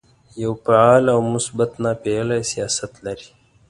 [0.41, 3.27] یو فعال او مثبت ناپېیلی سیاست لري.